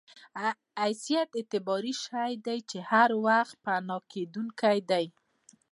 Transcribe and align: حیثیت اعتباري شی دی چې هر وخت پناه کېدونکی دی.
حیثیت 0.81 1.29
اعتباري 1.37 1.93
شی 2.03 2.31
دی 2.45 2.59
چې 2.69 2.77
هر 2.91 3.09
وخت 3.25 3.55
پناه 3.63 4.01
کېدونکی 4.11 4.79
دی. 4.89 5.05